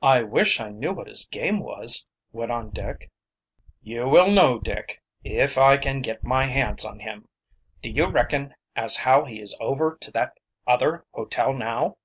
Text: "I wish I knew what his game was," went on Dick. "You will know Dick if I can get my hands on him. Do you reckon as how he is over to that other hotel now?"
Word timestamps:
"I 0.00 0.22
wish 0.22 0.58
I 0.58 0.70
knew 0.70 0.94
what 0.94 1.06
his 1.06 1.26
game 1.26 1.58
was," 1.58 2.08
went 2.32 2.50
on 2.50 2.70
Dick. 2.70 3.10
"You 3.82 4.08
will 4.08 4.30
know 4.30 4.58
Dick 4.58 5.02
if 5.22 5.58
I 5.58 5.76
can 5.76 6.00
get 6.00 6.24
my 6.24 6.46
hands 6.46 6.82
on 6.82 7.00
him. 7.00 7.28
Do 7.82 7.90
you 7.90 8.06
reckon 8.06 8.54
as 8.74 8.96
how 8.96 9.26
he 9.26 9.42
is 9.42 9.54
over 9.60 9.98
to 10.00 10.10
that 10.12 10.38
other 10.66 11.04
hotel 11.12 11.52
now?" 11.52 11.98